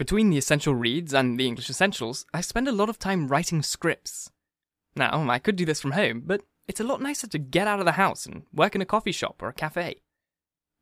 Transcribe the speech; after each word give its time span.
Between 0.00 0.30
the 0.30 0.38
essential 0.38 0.74
reads 0.74 1.12
and 1.12 1.38
the 1.38 1.46
English 1.46 1.68
essentials, 1.68 2.24
I 2.32 2.40
spend 2.40 2.66
a 2.66 2.72
lot 2.72 2.88
of 2.88 2.98
time 2.98 3.28
writing 3.28 3.60
scripts. 3.60 4.30
Now, 4.96 5.28
I 5.28 5.38
could 5.38 5.56
do 5.56 5.66
this 5.66 5.78
from 5.78 5.90
home, 5.90 6.22
but 6.24 6.40
it's 6.66 6.80
a 6.80 6.84
lot 6.84 7.02
nicer 7.02 7.26
to 7.26 7.38
get 7.38 7.66
out 7.66 7.80
of 7.80 7.84
the 7.84 7.92
house 7.92 8.24
and 8.24 8.44
work 8.50 8.74
in 8.74 8.80
a 8.80 8.86
coffee 8.86 9.12
shop 9.12 9.42
or 9.42 9.50
a 9.50 9.52
cafe. 9.52 10.00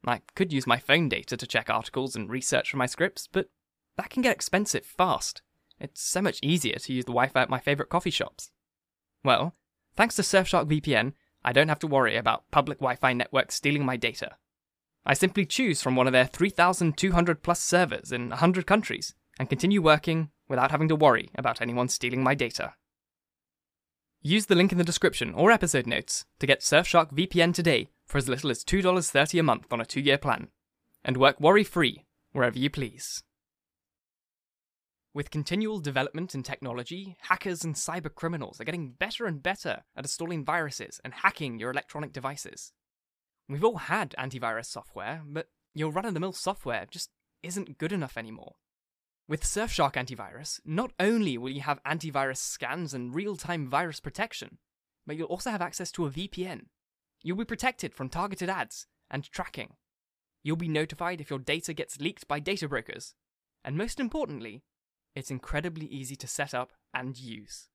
I 0.07 0.21
could 0.37 0.53
use 0.53 0.69
my 0.69 0.79
phone 0.79 1.09
data 1.09 1.37
to 1.37 1.46
check 1.49 1.69
articles 1.69 2.15
and 2.15 2.31
research 2.31 2.71
for 2.71 2.77
my 2.77 2.87
scripts, 2.87 3.27
but 3.27 3.49
that 3.96 4.09
can 4.09 4.23
get 4.23 4.36
expensive 4.36 4.86
fast. 4.86 5.43
It's 5.80 6.00
so 6.00 6.23
much 6.23 6.39
easier 6.41 6.77
to 6.77 6.93
use 6.93 7.05
the 7.05 7.11
Wi 7.11 7.27
Fi 7.27 7.43
at 7.43 7.50
my 7.50 7.59
favourite 7.59 7.91
coffee 7.91 8.11
shops. 8.11 8.53
Well, 9.25 9.53
thanks 9.96 10.14
to 10.14 10.23
Surfshark 10.23 10.71
VPN, 10.71 11.14
I 11.45 11.53
don't 11.53 11.71
have 11.71 11.80
to 11.80 11.89
worry 11.89 12.14
about 12.14 12.48
public 12.53 12.79
Wi 12.79 12.95
Fi 12.95 13.14
networks 13.14 13.57
stealing 13.57 13.85
my 13.85 13.96
data. 13.96 14.37
I 15.09 15.14
simply 15.14 15.46
choose 15.46 15.80
from 15.80 15.96
one 15.96 16.06
of 16.06 16.12
their 16.12 16.27
3,200 16.27 17.43
plus 17.43 17.61
servers 17.61 18.12
in 18.12 18.29
100 18.29 18.66
countries 18.66 19.14
and 19.38 19.48
continue 19.48 19.80
working 19.80 20.28
without 20.50 20.70
having 20.70 20.88
to 20.88 20.96
worry 20.96 21.30
about 21.34 21.62
anyone 21.62 21.88
stealing 21.88 22.23
my 22.23 22.34
data. 22.34 22.74
Use 24.20 24.47
the 24.47 24.55
link 24.55 24.70
in 24.70 24.77
the 24.77 24.84
description 24.84 25.33
or 25.33 25.50
episode 25.50 25.86
notes 25.86 26.27
to 26.41 26.47
get 26.47 26.60
Surfshark 26.60 27.12
VPN 27.14 27.55
today 27.55 27.88
for 28.05 28.19
as 28.19 28.28
little 28.28 28.50
as 28.50 28.62
$2.30 28.64 29.41
a 29.41 29.42
month 29.42 29.73
on 29.73 29.80
a 29.80 29.86
two 29.86 30.00
year 30.00 30.19
plan, 30.19 30.48
and 31.02 31.16
work 31.16 31.41
worry 31.41 31.64
free 31.64 32.05
wherever 32.33 32.59
you 32.59 32.69
please. 32.69 33.22
With 35.14 35.30
continual 35.30 35.80
development 35.80 36.34
in 36.34 36.42
technology, 36.42 37.16
hackers 37.22 37.64
and 37.64 37.75
cyber 37.75 38.14
criminals 38.14 38.61
are 38.61 38.64
getting 38.64 38.91
better 38.91 39.25
and 39.25 39.42
better 39.42 39.84
at 39.97 40.05
installing 40.05 40.45
viruses 40.45 41.00
and 41.02 41.14
hacking 41.14 41.59
your 41.59 41.70
electronic 41.70 42.12
devices. 42.12 42.72
We've 43.48 43.65
all 43.65 43.79
had 43.79 44.15
antivirus 44.19 44.66
software, 44.66 45.23
but 45.27 45.48
your 45.75 45.91
run 45.91 46.05
of 46.05 46.15
the 46.15 46.20
mill 46.20 46.33
software 46.33 46.87
just 46.91 47.11
isn't 47.43 47.79
good 47.79 47.93
enough 47.93 48.19
anymore. 48.19 48.56
With 49.29 49.43
Surfshark 49.43 49.95
Antivirus, 49.95 50.61
not 50.65 50.93
only 50.98 51.37
will 51.39 51.51
you 51.51 51.61
have 51.61 51.83
antivirus 51.84 52.39
scans 52.39 52.95
and 52.95 53.14
real 53.14 53.37
time 53.37 53.69
virus 53.69 54.00
protection, 54.00 54.59
but 55.06 55.17
you'll 55.17 55.28
also 55.28 55.50
have 55.50 55.62
access 55.62 55.92
to 55.92 56.06
a 56.06 56.11
VPN. 56.11 56.67
You'll 57.22 57.37
be 57.37 57.45
protected 57.45 57.95
from 57.95 58.09
targeted 58.09 58.48
ads 58.48 58.87
and 59.11 59.31
tracking. 59.31 59.75
You'll 60.42 60.56
be 60.56 60.69
notified 60.69 61.20
if 61.20 61.31
your 61.31 61.39
data 61.39 61.72
gets 61.72 62.00
leaked 62.00 62.28
by 62.28 62.41
data 62.41 62.69
brokers. 62.69 63.15
And 63.65 63.77
most 63.77 64.00
importantly, 64.00 64.62
it's 65.15 65.31
incredibly 65.31 65.87
easy 65.87 66.17
to 66.17 66.27
set 66.27 66.55
up 66.55 66.72
and 66.94 67.19
use. 67.19 67.69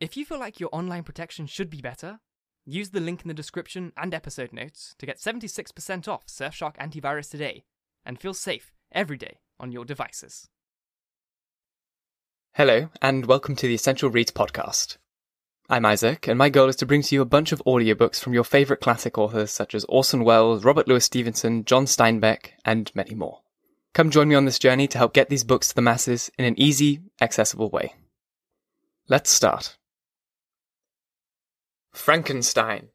If 0.00 0.16
you 0.16 0.24
feel 0.24 0.38
like 0.38 0.60
your 0.60 0.70
online 0.72 1.02
protection 1.02 1.46
should 1.46 1.70
be 1.70 1.80
better, 1.80 2.20
use 2.66 2.90
the 2.90 3.00
link 3.00 3.22
in 3.22 3.28
the 3.28 3.34
description 3.34 3.92
and 3.96 4.12
episode 4.12 4.52
notes 4.52 4.94
to 4.98 5.06
get 5.06 5.18
76% 5.18 6.08
off 6.08 6.26
Surfshark 6.26 6.76
Antivirus 6.76 7.30
today 7.30 7.64
and 8.04 8.18
feel 8.18 8.34
safe 8.34 8.72
every 8.92 9.16
day 9.16 9.38
on 9.60 9.72
your 9.72 9.84
devices. 9.84 10.48
Hello, 12.54 12.90
and 13.00 13.26
welcome 13.26 13.54
to 13.54 13.66
the 13.66 13.74
Essential 13.74 14.10
Reads 14.10 14.32
podcast. 14.32 14.96
I'm 15.68 15.84
Isaac, 15.84 16.26
and 16.26 16.38
my 16.38 16.48
goal 16.48 16.68
is 16.68 16.76
to 16.76 16.86
bring 16.86 17.02
to 17.02 17.14
you 17.14 17.22
a 17.22 17.26
bunch 17.26 17.52
of 17.52 17.62
audiobooks 17.66 18.20
from 18.20 18.34
your 18.34 18.44
favourite 18.44 18.80
classic 18.80 19.18
authors 19.18 19.50
such 19.50 19.74
as 19.74 19.84
Orson 19.88 20.24
Welles, 20.24 20.64
Robert 20.64 20.88
Louis 20.88 21.04
Stevenson, 21.04 21.64
John 21.64 21.86
Steinbeck, 21.86 22.50
and 22.64 22.90
many 22.94 23.14
more. 23.14 23.42
Come 23.92 24.10
join 24.10 24.28
me 24.28 24.34
on 24.34 24.44
this 24.44 24.58
journey 24.58 24.88
to 24.88 24.98
help 24.98 25.12
get 25.12 25.28
these 25.28 25.44
books 25.44 25.68
to 25.68 25.74
the 25.74 25.82
masses 25.82 26.30
in 26.38 26.44
an 26.44 26.58
easy, 26.58 27.00
accessible 27.20 27.70
way. 27.70 27.94
Let's 29.08 29.30
start. 29.30 29.76
Frankenstein 31.96 32.90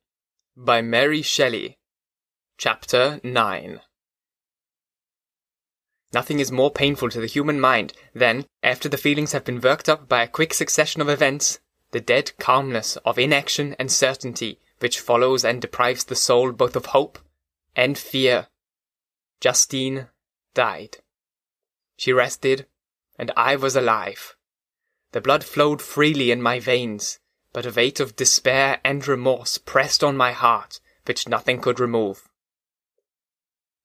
by 0.55 0.81
Mary 0.81 1.23
Shelley. 1.23 1.79
Chapter 2.57 3.19
9 3.23 3.81
Nothing 6.13 6.39
is 6.39 6.51
more 6.51 6.69
painful 6.69 7.09
to 7.09 7.19
the 7.19 7.25
human 7.25 7.59
mind 7.59 7.93
than, 8.13 8.45
after 8.61 8.87
the 8.87 8.97
feelings 8.97 9.31
have 9.31 9.43
been 9.43 9.59
worked 9.59 9.89
up 9.89 10.07
by 10.07 10.21
a 10.21 10.27
quick 10.27 10.53
succession 10.53 11.01
of 11.01 11.09
events, 11.09 11.59
the 11.89 11.99
dead 11.99 12.31
calmness 12.39 12.95
of 12.97 13.17
inaction 13.17 13.75
and 13.79 13.91
certainty 13.91 14.61
which 14.79 14.99
follows 14.99 15.43
and 15.43 15.61
deprives 15.61 16.05
the 16.05 16.15
soul 16.15 16.51
both 16.51 16.75
of 16.75 16.85
hope 16.87 17.17
and 17.75 17.97
fear. 17.97 18.47
Justine 19.41 20.09
died. 20.53 20.97
She 21.97 22.13
rested, 22.13 22.67
and 23.17 23.31
I 23.35 23.55
was 23.55 23.75
alive. 23.75 24.37
The 25.11 25.21
blood 25.21 25.43
flowed 25.43 25.81
freely 25.81 26.29
in 26.29 26.41
my 26.41 26.59
veins, 26.59 27.19
but 27.53 27.65
a 27.65 27.71
weight 27.71 27.99
of 27.99 28.15
despair 28.15 28.79
and 28.83 29.07
remorse 29.07 29.57
pressed 29.57 30.03
on 30.03 30.15
my 30.15 30.31
heart 30.31 30.79
which 31.05 31.27
nothing 31.27 31.59
could 31.59 31.79
remove. 31.79 32.29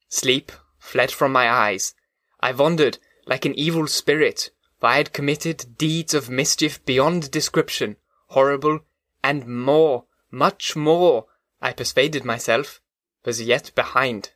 Sleep 0.09 0.53
fled 0.78 1.10
from 1.10 1.32
my 1.32 1.50
eyes, 1.50 1.94
I 2.41 2.53
wandered 2.53 2.99
like 3.27 3.44
an 3.44 3.59
evil 3.59 3.87
spirit, 3.87 4.50
for 4.78 4.87
I 4.87 4.99
had 4.99 5.12
committed 5.12 5.77
deeds 5.77 6.15
of 6.15 6.31
mischief 6.31 6.84
beyond 6.84 7.31
description, 7.31 7.97
horrible, 8.28 8.81
and 9.22 9.47
more, 9.47 10.04
much 10.31 10.77
more, 10.77 11.27
I 11.60 11.72
persuaded 11.72 12.25
myself, 12.25 12.81
was 13.25 13.43
yet 13.43 13.72
behind. 13.75 14.31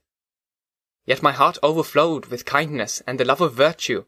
Yet 1.04 1.22
my 1.22 1.32
heart 1.32 1.58
overflowed 1.62 2.26
with 2.26 2.44
kindness 2.44 3.02
and 3.06 3.20
the 3.20 3.24
love 3.24 3.40
of 3.40 3.54
virtue. 3.54 4.06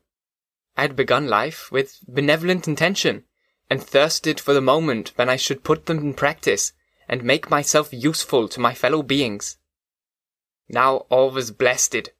I 0.76 0.82
had 0.82 0.96
begun 0.96 1.28
life 1.28 1.70
with 1.70 2.00
benevolent 2.08 2.66
intention, 2.66 3.24
and 3.70 3.82
thirsted 3.82 4.40
for 4.40 4.52
the 4.54 4.60
moment 4.60 5.12
when 5.16 5.28
I 5.28 5.36
should 5.36 5.64
put 5.64 5.86
them 5.86 5.98
in 5.98 6.14
practice, 6.14 6.72
and 7.08 7.24
make 7.24 7.50
myself 7.50 7.92
useful 7.92 8.48
to 8.48 8.60
my 8.60 8.74
fellow 8.74 9.02
beings. 9.02 9.58
Now 10.68 11.06
all 11.10 11.30
was 11.30 11.50
blasted, 11.50 12.10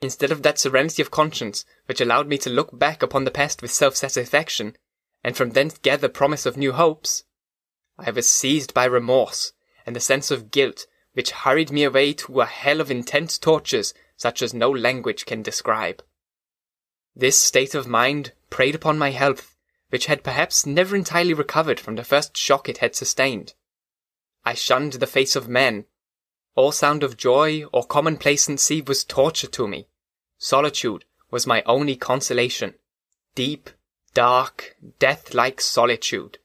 Instead 0.00 0.30
of 0.30 0.42
that 0.42 0.58
serenity 0.58 1.02
of 1.02 1.10
conscience 1.10 1.64
which 1.86 2.00
allowed 2.00 2.28
me 2.28 2.38
to 2.38 2.50
look 2.50 2.76
back 2.78 3.02
upon 3.02 3.24
the 3.24 3.30
past 3.30 3.62
with 3.62 3.72
self-satisfaction, 3.72 4.76
and 5.24 5.36
from 5.36 5.50
thence 5.50 5.78
gather 5.78 6.08
promise 6.08 6.46
of 6.46 6.56
new 6.56 6.72
hopes, 6.72 7.24
I 7.98 8.12
was 8.12 8.30
seized 8.30 8.72
by 8.74 8.84
remorse 8.84 9.52
and 9.84 9.96
the 9.96 10.00
sense 10.00 10.30
of 10.30 10.52
guilt 10.52 10.86
which 11.14 11.32
hurried 11.32 11.72
me 11.72 11.82
away 11.82 12.12
to 12.12 12.40
a 12.40 12.46
hell 12.46 12.80
of 12.80 12.92
intense 12.92 13.38
tortures 13.38 13.92
such 14.16 14.40
as 14.40 14.54
no 14.54 14.70
language 14.70 15.26
can 15.26 15.42
describe. 15.42 16.02
This 17.16 17.36
state 17.36 17.74
of 17.74 17.88
mind 17.88 18.32
preyed 18.50 18.76
upon 18.76 18.98
my 18.98 19.10
health, 19.10 19.56
which 19.90 20.06
had 20.06 20.24
perhaps 20.24 20.66
never 20.66 20.94
entirely 20.94 21.34
recovered 21.34 21.80
from 21.80 21.96
the 21.96 22.04
first 22.04 22.36
shock 22.36 22.68
it 22.68 22.78
had 22.78 22.94
sustained. 22.94 23.54
I 24.44 24.54
shunned 24.54 24.94
the 24.94 25.06
face 25.06 25.36
of 25.36 25.48
men, 25.48 25.86
all 26.58 26.72
sound 26.72 27.04
of 27.04 27.16
joy 27.16 27.62
or 27.72 27.84
commonplacency 27.84 28.82
was 28.82 29.04
torture 29.04 29.46
to 29.46 29.68
me. 29.68 29.86
Solitude 30.38 31.04
was 31.30 31.46
my 31.46 31.62
only 31.66 31.94
consolation. 31.94 32.74
Deep, 33.36 33.70
dark, 34.12 34.74
death-like 34.98 35.60
solitude. 35.60 36.38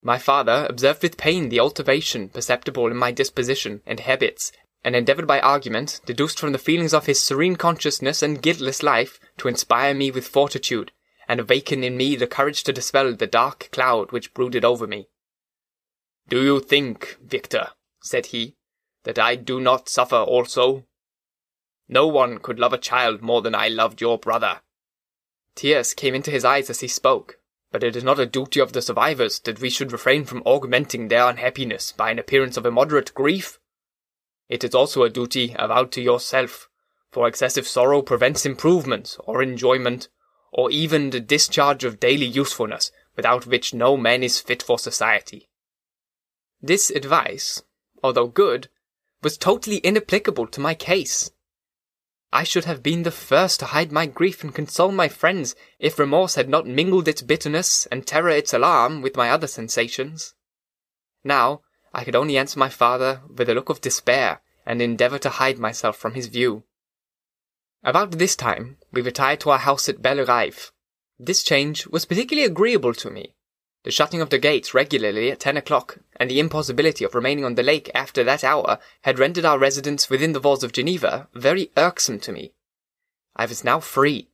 My 0.00 0.16
father 0.16 0.64
observed 0.70 1.02
with 1.02 1.16
pain 1.16 1.48
the 1.48 1.58
alteration 1.58 2.28
perceptible 2.28 2.86
in 2.86 2.96
my 2.96 3.10
disposition 3.10 3.82
and 3.84 3.98
habits, 3.98 4.52
and 4.84 4.94
endeavoured 4.94 5.26
by 5.26 5.40
argument, 5.40 6.00
deduced 6.06 6.38
from 6.38 6.52
the 6.52 6.58
feelings 6.58 6.94
of 6.94 7.06
his 7.06 7.20
serene 7.20 7.56
consciousness 7.56 8.22
and 8.22 8.40
guiltless 8.40 8.84
life, 8.84 9.18
to 9.38 9.48
inspire 9.48 9.92
me 9.92 10.12
with 10.12 10.28
fortitude, 10.28 10.92
and 11.28 11.40
awaken 11.40 11.84
in 11.84 11.96
me 11.96 12.16
the 12.16 12.26
courage 12.26 12.64
to 12.64 12.72
dispel 12.72 13.14
the 13.14 13.26
dark 13.26 13.68
cloud 13.70 14.10
which 14.10 14.32
brooded 14.32 14.64
over 14.64 14.86
me. 14.86 15.08
Do 16.28 16.42
you 16.42 16.60
think, 16.60 17.18
Victor, 17.22 17.68
said 18.02 18.26
he, 18.26 18.56
that 19.04 19.18
I 19.18 19.36
do 19.36 19.60
not 19.60 19.88
suffer 19.88 20.16
also? 20.16 20.86
No 21.88 22.06
one 22.06 22.38
could 22.38 22.58
love 22.58 22.72
a 22.72 22.78
child 22.78 23.22
more 23.22 23.42
than 23.42 23.54
I 23.54 23.68
loved 23.68 24.00
your 24.00 24.18
brother. 24.18 24.60
Tears 25.54 25.94
came 25.94 26.14
into 26.14 26.30
his 26.30 26.44
eyes 26.44 26.70
as 26.70 26.80
he 26.80 26.88
spoke, 26.88 27.38
but 27.70 27.82
it 27.82 27.96
is 27.96 28.04
not 28.04 28.20
a 28.20 28.26
duty 28.26 28.60
of 28.60 28.72
the 28.72 28.82
survivors 28.82 29.38
that 29.40 29.60
we 29.60 29.70
should 29.70 29.92
refrain 29.92 30.24
from 30.24 30.42
augmenting 30.44 31.08
their 31.08 31.28
unhappiness 31.28 31.92
by 31.92 32.10
an 32.10 32.18
appearance 32.18 32.56
of 32.56 32.64
immoderate 32.64 33.14
grief. 33.14 33.58
It 34.48 34.64
is 34.64 34.74
also 34.74 35.02
a 35.02 35.10
duty 35.10 35.54
avowed 35.58 35.92
to 35.92 36.02
yourself, 36.02 36.68
for 37.10 37.26
excessive 37.26 37.66
sorrow 37.66 38.02
prevents 38.02 38.46
improvement 38.46 39.16
or 39.24 39.42
enjoyment, 39.42 40.08
or 40.52 40.70
even 40.70 41.10
the 41.10 41.20
discharge 41.20 41.84
of 41.84 42.00
daily 42.00 42.26
usefulness, 42.26 42.90
without 43.16 43.46
which 43.46 43.74
no 43.74 43.96
man 43.96 44.22
is 44.22 44.40
fit 44.40 44.62
for 44.62 44.78
society. 44.78 45.48
This 46.60 46.90
advice, 46.90 47.62
although 48.02 48.26
good, 48.26 48.68
was 49.22 49.36
totally 49.36 49.78
inapplicable 49.78 50.46
to 50.48 50.60
my 50.60 50.74
case. 50.74 51.30
I 52.32 52.44
should 52.44 52.66
have 52.66 52.82
been 52.82 53.04
the 53.04 53.10
first 53.10 53.58
to 53.60 53.66
hide 53.66 53.90
my 53.90 54.06
grief 54.06 54.42
and 54.44 54.54
console 54.54 54.92
my 54.92 55.08
friends 55.08 55.54
if 55.78 55.98
remorse 55.98 56.34
had 56.34 56.48
not 56.48 56.66
mingled 56.66 57.08
its 57.08 57.22
bitterness 57.22 57.86
and 57.86 58.06
terror 58.06 58.28
its 58.28 58.52
alarm 58.52 59.00
with 59.00 59.16
my 59.16 59.30
other 59.30 59.46
sensations. 59.46 60.34
Now 61.24 61.62
I 61.94 62.04
could 62.04 62.14
only 62.14 62.36
answer 62.36 62.58
my 62.58 62.68
father 62.68 63.22
with 63.34 63.48
a 63.48 63.54
look 63.54 63.70
of 63.70 63.80
despair 63.80 64.42
and 64.66 64.82
endeavour 64.82 65.18
to 65.20 65.30
hide 65.30 65.58
myself 65.58 65.96
from 65.96 66.14
his 66.14 66.26
view. 66.26 66.64
About 67.84 68.12
this 68.12 68.34
time 68.34 68.76
we 68.92 69.02
retired 69.02 69.40
to 69.40 69.50
our 69.50 69.58
house 69.58 69.88
at 69.88 70.02
Belrive. 70.02 70.72
This 71.18 71.42
change 71.42 71.86
was 71.86 72.04
particularly 72.04 72.44
agreeable 72.44 72.92
to 72.94 73.10
me, 73.10 73.34
the 73.84 73.92
shutting 73.92 74.20
of 74.20 74.30
the 74.30 74.38
gates 74.38 74.74
regularly 74.74 75.30
at 75.30 75.38
ten 75.38 75.56
o'clock, 75.56 75.98
and 76.16 76.28
the 76.28 76.40
impossibility 76.40 77.04
of 77.04 77.14
remaining 77.14 77.44
on 77.44 77.54
the 77.54 77.62
lake 77.62 77.90
after 77.94 78.24
that 78.24 78.42
hour 78.42 78.78
had 79.02 79.20
rendered 79.20 79.44
our 79.44 79.58
residence 79.58 80.10
within 80.10 80.32
the 80.32 80.40
walls 80.40 80.64
of 80.64 80.72
Geneva 80.72 81.28
very 81.32 81.70
irksome 81.76 82.18
to 82.20 82.32
me. 82.32 82.52
I 83.36 83.46
was 83.46 83.62
now 83.62 83.78
free. 83.78 84.28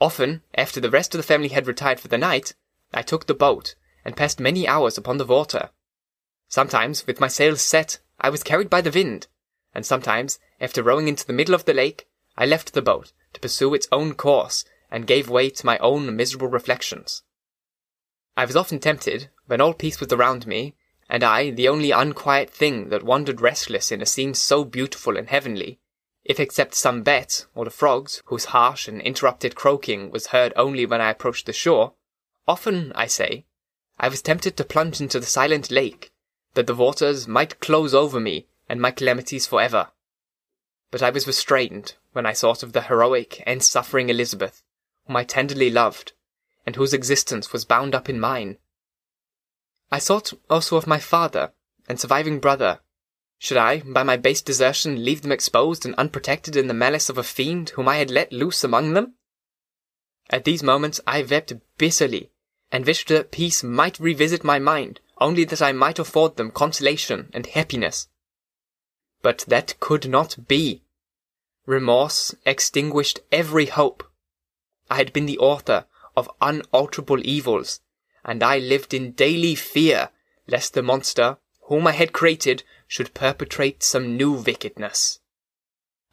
Often, 0.00 0.42
after 0.54 0.80
the 0.80 0.90
rest 0.90 1.12
of 1.14 1.18
the 1.18 1.26
family 1.26 1.48
had 1.48 1.66
retired 1.66 1.98
for 1.98 2.08
the 2.08 2.18
night, 2.18 2.54
I 2.94 3.02
took 3.02 3.26
the 3.26 3.34
boat 3.34 3.74
and 4.04 4.16
passed 4.16 4.38
many 4.38 4.68
hours 4.68 4.96
upon 4.96 5.18
the 5.18 5.26
water. 5.26 5.70
Sometimes, 6.48 7.06
with 7.06 7.20
my 7.20 7.28
sails 7.28 7.62
set, 7.62 7.98
I 8.20 8.30
was 8.30 8.44
carried 8.44 8.70
by 8.70 8.80
the 8.80 8.92
wind, 8.92 9.26
and 9.74 9.84
sometimes, 9.84 10.38
after 10.60 10.82
rowing 10.82 11.08
into 11.08 11.26
the 11.26 11.32
middle 11.32 11.54
of 11.54 11.64
the 11.64 11.74
lake, 11.74 12.06
I 12.40 12.46
left 12.46 12.72
the 12.72 12.80
boat 12.80 13.12
to 13.34 13.40
pursue 13.40 13.74
its 13.74 13.86
own 13.92 14.14
course 14.14 14.64
and 14.90 15.06
gave 15.06 15.28
way 15.28 15.50
to 15.50 15.66
my 15.66 15.76
own 15.76 16.16
miserable 16.16 16.48
reflections. 16.48 17.22
I 18.34 18.46
was 18.46 18.56
often 18.56 18.78
tempted, 18.78 19.28
when 19.46 19.60
all 19.60 19.74
peace 19.74 20.00
was 20.00 20.10
around 20.10 20.46
me, 20.46 20.74
and 21.06 21.22
I 21.22 21.50
the 21.50 21.68
only 21.68 21.90
unquiet 21.90 22.48
thing 22.48 22.88
that 22.88 23.02
wandered 23.02 23.42
restless 23.42 23.92
in 23.92 24.00
a 24.00 24.06
scene 24.06 24.32
so 24.32 24.64
beautiful 24.64 25.18
and 25.18 25.28
heavenly, 25.28 25.80
if 26.24 26.40
except 26.40 26.74
some 26.74 27.02
bat 27.02 27.44
or 27.54 27.66
the 27.66 27.70
frogs, 27.70 28.22
whose 28.24 28.46
harsh 28.46 28.88
and 28.88 29.02
interrupted 29.02 29.54
croaking 29.54 30.10
was 30.10 30.28
heard 30.28 30.54
only 30.56 30.86
when 30.86 31.02
I 31.02 31.10
approached 31.10 31.44
the 31.44 31.52
shore, 31.52 31.92
often, 32.48 32.90
I 32.94 33.06
say, 33.06 33.44
I 33.98 34.08
was 34.08 34.22
tempted 34.22 34.56
to 34.56 34.64
plunge 34.64 34.98
into 35.02 35.20
the 35.20 35.26
silent 35.26 35.70
lake, 35.70 36.10
that 36.54 36.66
the 36.66 36.74
waters 36.74 37.28
might 37.28 37.60
close 37.60 37.92
over 37.92 38.18
me 38.18 38.46
and 38.66 38.80
my 38.80 38.92
calamities 38.92 39.46
for 39.46 39.60
ever. 39.60 39.88
But 40.90 41.02
I 41.02 41.10
was 41.10 41.26
restrained 41.26 41.94
when 42.12 42.26
I 42.26 42.32
thought 42.32 42.62
of 42.62 42.72
the 42.72 42.82
heroic 42.82 43.42
and 43.46 43.62
suffering 43.62 44.08
Elizabeth, 44.08 44.62
whom 45.06 45.16
I 45.16 45.24
tenderly 45.24 45.70
loved, 45.70 46.12
and 46.66 46.76
whose 46.76 46.92
existence 46.92 47.52
was 47.52 47.64
bound 47.64 47.94
up 47.94 48.08
in 48.08 48.18
mine. 48.18 48.58
I 49.92 50.00
thought 50.00 50.32
also 50.48 50.76
of 50.76 50.86
my 50.86 50.98
father 50.98 51.52
and 51.88 51.98
surviving 51.98 52.38
brother. 52.38 52.80
Should 53.38 53.56
I, 53.56 53.80
by 53.80 54.02
my 54.02 54.16
base 54.16 54.42
desertion, 54.42 55.04
leave 55.04 55.22
them 55.22 55.32
exposed 55.32 55.86
and 55.86 55.94
unprotected 55.94 56.56
in 56.56 56.68
the 56.68 56.74
malice 56.74 57.08
of 57.08 57.18
a 57.18 57.22
fiend 57.22 57.70
whom 57.70 57.88
I 57.88 57.96
had 57.96 58.10
let 58.10 58.32
loose 58.32 58.62
among 58.62 58.92
them? 58.92 59.14
At 60.28 60.44
these 60.44 60.62
moments 60.62 61.00
I 61.06 61.22
wept 61.22 61.52
bitterly, 61.78 62.30
and 62.70 62.86
wished 62.86 63.08
that 63.08 63.32
peace 63.32 63.64
might 63.64 63.98
revisit 63.98 64.44
my 64.44 64.58
mind, 64.58 65.00
only 65.20 65.44
that 65.44 65.62
I 65.62 65.72
might 65.72 65.98
afford 65.98 66.36
them 66.36 66.50
consolation 66.50 67.30
and 67.32 67.46
happiness. 67.46 68.08
But 69.22 69.44
that 69.48 69.78
could 69.80 70.08
not 70.08 70.48
be. 70.48 70.82
Remorse 71.66 72.34
extinguished 72.46 73.20
every 73.30 73.66
hope. 73.66 74.02
I 74.90 74.96
had 74.96 75.12
been 75.12 75.26
the 75.26 75.38
author 75.38 75.86
of 76.16 76.30
unalterable 76.40 77.24
evils, 77.26 77.80
and 78.24 78.42
I 78.42 78.58
lived 78.58 78.92
in 78.92 79.12
daily 79.12 79.54
fear 79.54 80.10
lest 80.46 80.74
the 80.74 80.82
monster, 80.82 81.38
whom 81.62 81.86
I 81.86 81.92
had 81.92 82.12
created, 82.12 82.64
should 82.88 83.14
perpetrate 83.14 83.82
some 83.82 84.16
new 84.16 84.32
wickedness. 84.32 85.20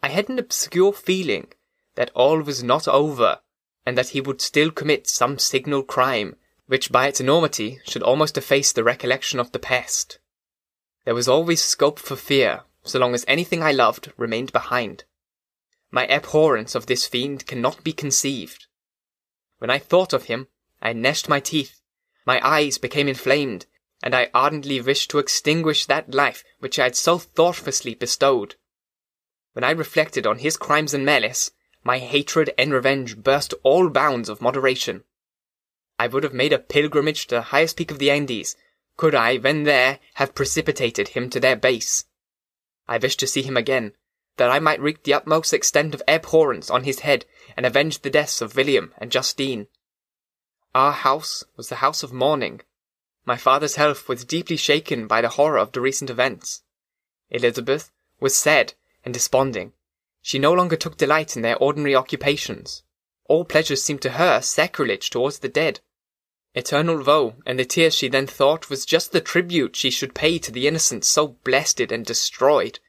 I 0.03 0.09
had 0.09 0.29
an 0.29 0.37
obscure 0.37 0.93
feeling 0.93 1.53
that 1.95 2.11
all 2.13 2.39
was 2.41 2.61
not 2.61 2.87
over, 2.87 3.39
and 3.85 3.97
that 3.97 4.09
he 4.09 4.21
would 4.21 4.41
still 4.41 4.69
commit 4.69 5.07
some 5.07 5.39
signal 5.39 5.81
crime, 5.81 6.35
which 6.67 6.91
by 6.91 7.07
its 7.07 7.19
enormity 7.19 7.79
should 7.85 8.03
almost 8.03 8.37
efface 8.37 8.71
the 8.71 8.83
recollection 8.83 9.39
of 9.39 9.51
the 9.51 9.59
past. 9.59 10.19
There 11.05 11.15
was 11.15 11.27
always 11.27 11.63
scope 11.63 11.97
for 11.97 12.15
fear, 12.15 12.63
so 12.87 12.99
long 12.99 13.13
as 13.13 13.25
anything 13.27 13.61
I 13.61 13.71
loved 13.71 14.11
remained 14.17 14.51
behind. 14.51 15.03
My 15.91 16.07
abhorrence 16.07 16.75
of 16.75 16.85
this 16.85 17.05
fiend 17.05 17.45
cannot 17.45 17.83
be 17.83 17.93
conceived. 17.93 18.67
When 19.59 19.69
I 19.69 19.79
thought 19.79 20.13
of 20.13 20.25
him, 20.25 20.47
I 20.81 20.93
gnashed 20.93 21.29
my 21.29 21.39
teeth, 21.39 21.81
my 22.25 22.45
eyes 22.45 22.77
became 22.77 23.07
inflamed, 23.07 23.65
and 24.03 24.13
I 24.13 24.29
ardently 24.33 24.81
wished 24.81 25.09
to 25.11 25.19
extinguish 25.19 25.85
that 25.85 26.13
life 26.13 26.43
which 26.59 26.77
I 26.77 26.83
had 26.83 26.95
so 26.95 27.17
thoughtlessly 27.17 27.95
bestowed. 27.95 28.55
When 29.53 29.63
I 29.63 29.71
reflected 29.71 30.27
on 30.27 30.39
his 30.39 30.57
crimes 30.57 30.93
and 30.93 31.05
malice, 31.05 31.51
my 31.83 31.99
hatred 31.99 32.53
and 32.57 32.73
revenge 32.73 33.17
burst 33.17 33.53
all 33.63 33.89
bounds 33.89 34.27
of 34.27 34.41
moderation. 34.41 35.03
I 35.97 36.07
would 36.07 36.23
have 36.23 36.33
made 36.33 36.51
a 36.51 36.59
pilgrimage 36.59 37.27
to 37.27 37.35
the 37.35 37.41
highest 37.43 37.77
peak 37.77 37.91
of 37.91 37.97
the 37.97 38.11
Andes, 38.11 38.55
could 38.97 39.15
I, 39.15 39.37
when 39.37 39.63
there, 39.63 39.99
have 40.15 40.35
precipitated 40.35 41.09
him 41.09 41.29
to 41.29 41.39
their 41.39 41.55
base. 41.55 42.05
I 42.87 42.97
wished 42.97 43.19
to 43.19 43.27
see 43.27 43.41
him 43.41 43.57
again, 43.57 43.93
that 44.37 44.49
I 44.49 44.59
might 44.59 44.79
wreak 44.79 45.03
the 45.03 45.13
utmost 45.13 45.53
extent 45.53 45.93
of 45.93 46.01
abhorrence 46.07 46.69
on 46.69 46.83
his 46.83 46.99
head 46.99 47.25
and 47.55 47.65
avenge 47.65 48.01
the 48.01 48.09
deaths 48.09 48.41
of 48.41 48.55
William 48.55 48.93
and 48.97 49.11
Justine. 49.11 49.67
Our 50.73 50.91
house 50.91 51.43
was 51.55 51.69
the 51.69 51.77
house 51.77 52.03
of 52.03 52.13
mourning. 52.13 52.61
My 53.25 53.35
father's 53.35 53.75
health 53.75 54.07
was 54.07 54.23
deeply 54.23 54.57
shaken 54.57 55.07
by 55.07 55.21
the 55.21 55.29
horror 55.29 55.57
of 55.57 55.71
the 55.71 55.81
recent 55.81 56.09
events. 56.09 56.63
Elizabeth 57.29 57.91
was 58.19 58.37
sad 58.37 58.73
and 59.03 59.13
desponding. 59.13 59.73
She 60.21 60.39
no 60.39 60.53
longer 60.53 60.75
took 60.75 60.97
delight 60.97 61.35
in 61.35 61.41
their 61.41 61.57
ordinary 61.57 61.95
occupations. 61.95 62.83
All 63.25 63.43
pleasures 63.43 63.83
seemed 63.83 64.01
to 64.03 64.11
her 64.11 64.41
sacrilege 64.41 65.09
towards 65.09 65.39
the 65.39 65.49
dead. 65.49 65.81
Eternal 66.57 67.03
woe 67.03 67.35
and 67.45 67.59
the 67.59 67.65
tears 67.65 67.93
she 67.93 68.07
then 68.07 68.25
thought 68.25 68.67
was 68.67 68.83
just 68.83 69.11
the 69.11 69.21
tribute 69.21 69.75
she 69.75 69.91
should 69.91 70.15
pay 70.15 70.39
to 70.39 70.51
the 70.51 70.67
innocent 70.67 71.05
so 71.05 71.27
blasted 71.27 71.91
and 71.91 72.03
destroyed. 72.03 72.79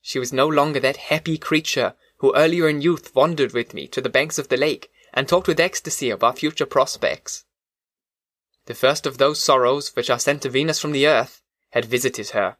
She 0.00 0.20
was 0.20 0.32
no 0.32 0.46
longer 0.46 0.78
that 0.78 1.08
happy 1.10 1.38
creature 1.38 1.96
who 2.18 2.32
earlier 2.36 2.68
in 2.68 2.80
youth 2.80 3.12
wandered 3.16 3.52
with 3.52 3.74
me 3.74 3.88
to 3.88 4.00
the 4.00 4.08
banks 4.08 4.38
of 4.38 4.46
the 4.46 4.56
lake 4.56 4.92
and 5.12 5.26
talked 5.26 5.48
with 5.48 5.58
ecstasy 5.58 6.08
of 6.08 6.22
our 6.22 6.32
future 6.32 6.66
prospects. 6.66 7.44
The 8.66 8.76
first 8.76 9.06
of 9.06 9.18
those 9.18 9.42
sorrows 9.42 9.96
which 9.96 10.08
are 10.08 10.20
sent 10.20 10.42
to 10.42 10.48
wean 10.48 10.70
us 10.70 10.78
from 10.78 10.92
the 10.92 11.08
earth 11.08 11.42
had 11.70 11.84
visited 11.84 12.30
her, 12.30 12.58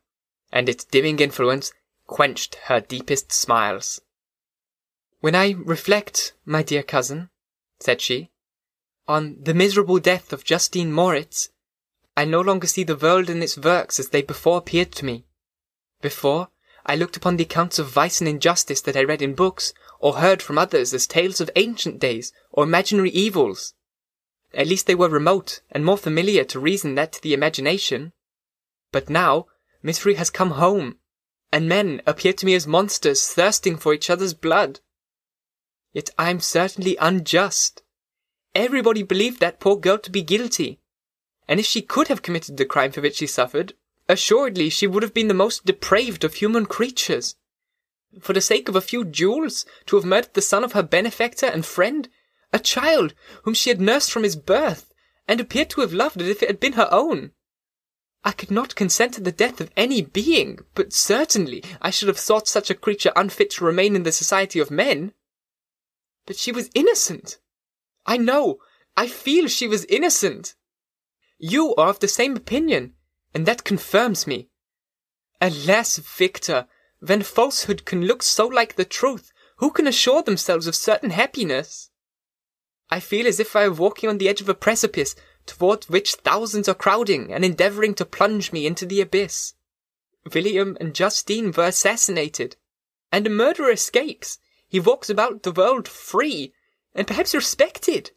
and 0.50 0.68
its 0.68 0.84
dimming 0.84 1.20
influence 1.20 1.72
quenched 2.08 2.56
her 2.64 2.80
deepest 2.80 3.30
smiles. 3.30 4.00
When 5.20 5.36
I 5.36 5.52
reflect, 5.52 6.32
my 6.44 6.64
dear 6.64 6.82
cousin, 6.82 7.30
said 7.78 8.00
she, 8.00 8.32
on 9.08 9.38
the 9.40 9.54
miserable 9.54 9.98
death 9.98 10.32
of 10.32 10.44
Justine 10.44 10.92
Moritz, 10.92 11.48
I 12.16 12.26
no 12.26 12.40
longer 12.40 12.66
see 12.66 12.84
the 12.84 12.96
world 12.96 13.30
and 13.30 13.42
its 13.42 13.56
works 13.56 13.98
as 13.98 14.10
they 14.10 14.22
before 14.22 14.58
appeared 14.58 14.92
to 14.92 15.04
me. 15.04 15.24
Before, 16.02 16.48
I 16.84 16.94
looked 16.94 17.16
upon 17.16 17.36
the 17.36 17.44
accounts 17.44 17.78
of 17.78 17.88
vice 17.88 18.20
and 18.20 18.28
injustice 18.28 18.80
that 18.82 18.96
I 18.96 19.04
read 19.04 19.22
in 19.22 19.34
books, 19.34 19.72
or 19.98 20.16
heard 20.16 20.42
from 20.42 20.58
others 20.58 20.92
as 20.92 21.06
tales 21.06 21.40
of 21.40 21.50
ancient 21.56 21.98
days, 21.98 22.32
or 22.50 22.64
imaginary 22.64 23.10
evils. 23.10 23.74
At 24.52 24.66
least 24.66 24.86
they 24.86 24.94
were 24.94 25.08
remote, 25.08 25.60
and 25.70 25.84
more 25.84 25.98
familiar 25.98 26.44
to 26.44 26.60
reason 26.60 26.94
than 26.94 27.10
to 27.10 27.22
the 27.22 27.34
imagination. 27.34 28.12
But 28.92 29.10
now, 29.10 29.46
misery 29.82 30.14
has 30.14 30.30
come 30.30 30.52
home, 30.52 30.98
and 31.52 31.68
men 31.68 32.02
appear 32.06 32.32
to 32.34 32.46
me 32.46 32.54
as 32.54 32.66
monsters 32.66 33.26
thirsting 33.26 33.76
for 33.76 33.94
each 33.94 34.10
other's 34.10 34.34
blood. 34.34 34.80
Yet 35.92 36.10
I 36.18 36.30
am 36.30 36.40
certainly 36.40 36.96
unjust. 36.96 37.82
Everybody 38.58 39.04
believed 39.04 39.38
that 39.38 39.60
poor 39.60 39.76
girl 39.76 39.98
to 39.98 40.10
be 40.10 40.20
guilty. 40.20 40.80
And 41.46 41.60
if 41.60 41.66
she 41.66 41.80
could 41.80 42.08
have 42.08 42.22
committed 42.22 42.56
the 42.56 42.64
crime 42.64 42.90
for 42.90 43.00
which 43.00 43.18
she 43.18 43.26
suffered, 43.28 43.74
assuredly 44.08 44.68
she 44.68 44.88
would 44.88 45.04
have 45.04 45.14
been 45.14 45.28
the 45.28 45.32
most 45.32 45.64
depraved 45.64 46.24
of 46.24 46.34
human 46.34 46.66
creatures. 46.66 47.36
For 48.20 48.32
the 48.32 48.40
sake 48.40 48.68
of 48.68 48.74
a 48.74 48.80
few 48.80 49.04
jewels, 49.04 49.64
to 49.86 49.94
have 49.94 50.04
murdered 50.04 50.34
the 50.34 50.42
son 50.42 50.64
of 50.64 50.72
her 50.72 50.82
benefactor 50.82 51.46
and 51.46 51.64
friend, 51.64 52.08
a 52.52 52.58
child 52.58 53.14
whom 53.44 53.54
she 53.54 53.70
had 53.70 53.80
nursed 53.80 54.10
from 54.10 54.24
his 54.24 54.34
birth, 54.34 54.92
and 55.28 55.40
appeared 55.40 55.70
to 55.70 55.80
have 55.82 55.92
loved 55.92 56.20
as 56.20 56.26
if 56.26 56.42
it 56.42 56.48
had 56.48 56.58
been 56.58 56.72
her 56.72 56.88
own. 56.90 57.30
I 58.24 58.32
could 58.32 58.50
not 58.50 58.74
consent 58.74 59.14
to 59.14 59.20
the 59.20 59.30
death 59.30 59.60
of 59.60 59.70
any 59.76 60.02
being, 60.02 60.58
but 60.74 60.92
certainly 60.92 61.62
I 61.80 61.90
should 61.90 62.08
have 62.08 62.18
thought 62.18 62.48
such 62.48 62.70
a 62.70 62.74
creature 62.74 63.12
unfit 63.14 63.50
to 63.50 63.64
remain 63.64 63.94
in 63.94 64.02
the 64.02 64.10
society 64.10 64.58
of 64.58 64.68
men. 64.68 65.12
But 66.26 66.34
she 66.34 66.50
was 66.50 66.70
innocent. 66.74 67.38
I 68.08 68.16
know, 68.16 68.58
I 68.96 69.06
feel 69.06 69.48
she 69.48 69.68
was 69.68 69.84
innocent. 69.84 70.54
You 71.36 71.74
are 71.74 71.90
of 71.90 72.00
the 72.00 72.08
same 72.08 72.36
opinion, 72.36 72.94
and 73.34 73.44
that 73.44 73.64
confirms 73.64 74.26
me. 74.26 74.48
Alas, 75.42 75.98
Victor, 75.98 76.66
when 77.00 77.22
falsehood 77.22 77.84
can 77.84 78.06
look 78.06 78.22
so 78.22 78.46
like 78.46 78.76
the 78.76 78.86
truth, 78.86 79.30
who 79.58 79.70
can 79.70 79.86
assure 79.86 80.22
themselves 80.22 80.66
of 80.66 80.74
certain 80.74 81.10
happiness? 81.10 81.90
I 82.90 82.98
feel 82.98 83.26
as 83.26 83.38
if 83.38 83.54
I 83.54 83.68
were 83.68 83.74
walking 83.74 84.08
on 84.08 84.16
the 84.16 84.28
edge 84.30 84.40
of 84.40 84.48
a 84.48 84.54
precipice 84.54 85.14
toward 85.44 85.84
which 85.84 86.14
thousands 86.14 86.66
are 86.66 86.74
crowding 86.74 87.30
and 87.30 87.44
endeavoring 87.44 87.94
to 87.96 88.06
plunge 88.06 88.52
me 88.52 88.66
into 88.66 88.86
the 88.86 89.02
abyss. 89.02 89.52
William 90.32 90.78
and 90.80 90.94
Justine 90.94 91.52
were 91.52 91.66
assassinated, 91.66 92.56
and 93.12 93.26
a 93.26 93.30
murderer 93.30 93.70
escapes. 93.70 94.38
He 94.66 94.80
walks 94.80 95.10
about 95.10 95.42
the 95.42 95.52
world 95.52 95.86
free, 95.86 96.54
and 96.98 97.06
perhaps 97.06 97.32
respected. 97.32 98.10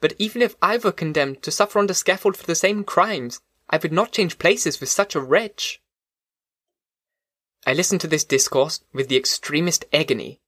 But 0.00 0.14
even 0.18 0.42
if 0.42 0.56
I 0.60 0.76
were 0.76 0.90
condemned 0.90 1.42
to 1.44 1.52
suffer 1.52 1.78
on 1.78 1.86
the 1.86 1.94
scaffold 1.94 2.36
for 2.36 2.44
the 2.44 2.56
same 2.56 2.82
crimes, 2.82 3.40
I 3.70 3.78
would 3.78 3.92
not 3.92 4.10
change 4.10 4.40
places 4.40 4.80
with 4.80 4.88
such 4.88 5.14
a 5.14 5.20
wretch. 5.20 5.80
I 7.64 7.72
listened 7.74 8.00
to 8.00 8.08
this 8.08 8.24
discourse 8.24 8.80
with 8.92 9.08
the 9.08 9.16
extremest 9.16 9.84
agony. 9.92 10.40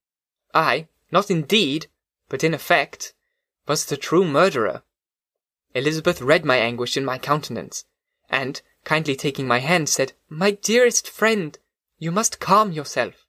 I, 0.52 0.88
not 1.12 1.30
in 1.30 1.42
deed, 1.42 1.86
but 2.28 2.42
in 2.42 2.54
effect, 2.54 3.14
was 3.68 3.86
the 3.86 3.96
true 3.96 4.24
murderer. 4.24 4.82
Elizabeth 5.74 6.20
read 6.20 6.44
my 6.44 6.56
anguish 6.56 6.96
in 6.96 7.04
my 7.04 7.18
countenance, 7.18 7.84
and, 8.28 8.60
kindly 8.82 9.14
taking 9.14 9.46
my 9.46 9.60
hand, 9.60 9.88
said, 9.88 10.12
My 10.28 10.50
dearest 10.50 11.08
friend, 11.08 11.56
you 11.98 12.10
must 12.10 12.40
calm 12.40 12.72
yourself. 12.72 13.26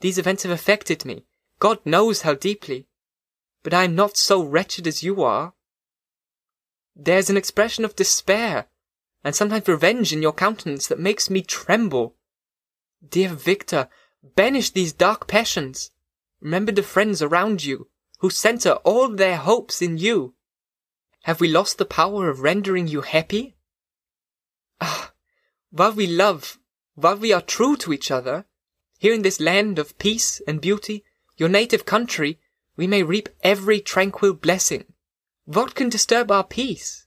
These 0.00 0.18
events 0.18 0.42
have 0.42 0.52
affected 0.52 1.06
me, 1.06 1.24
God 1.60 1.78
knows 1.86 2.22
how 2.22 2.34
deeply. 2.34 2.88
But 3.62 3.74
I 3.74 3.84
am 3.84 3.94
not 3.94 4.16
so 4.16 4.42
wretched 4.42 4.86
as 4.86 5.02
you 5.02 5.22
are. 5.22 5.54
There's 6.96 7.30
an 7.30 7.36
expression 7.36 7.84
of 7.84 7.96
despair, 7.96 8.66
and 9.24 9.34
sometimes 9.34 9.68
revenge 9.68 10.12
in 10.12 10.20
your 10.20 10.32
countenance 10.32 10.86
that 10.88 10.98
makes 10.98 11.30
me 11.30 11.42
tremble. 11.42 12.16
Dear 13.08 13.30
Victor, 13.30 13.88
banish 14.22 14.70
these 14.70 14.92
dark 14.92 15.26
passions. 15.26 15.90
Remember 16.40 16.72
the 16.72 16.82
friends 16.82 17.22
around 17.22 17.64
you, 17.64 17.88
who 18.18 18.30
centre 18.30 18.74
all 18.84 19.08
their 19.08 19.36
hopes 19.36 19.80
in 19.80 19.98
you. 19.98 20.34
Have 21.22 21.40
we 21.40 21.48
lost 21.48 21.78
the 21.78 21.84
power 21.84 22.28
of 22.28 22.40
rendering 22.40 22.88
you 22.88 23.02
happy? 23.02 23.56
Ah, 24.80 25.12
while 25.70 25.92
we 25.92 26.06
love, 26.06 26.58
while 26.94 27.16
we 27.16 27.32
are 27.32 27.40
true 27.40 27.76
to 27.76 27.92
each 27.92 28.10
other, 28.10 28.44
here 28.98 29.14
in 29.14 29.22
this 29.22 29.40
land 29.40 29.78
of 29.78 29.98
peace 29.98 30.40
and 30.46 30.60
beauty, 30.60 31.04
your 31.36 31.48
native 31.48 31.86
country, 31.86 32.40
we 32.76 32.86
may 32.86 33.02
reap 33.02 33.28
every 33.42 33.80
tranquil 33.80 34.32
blessing. 34.32 34.84
What 35.44 35.74
can 35.74 35.88
disturb 35.88 36.30
our 36.30 36.44
peace? 36.44 37.06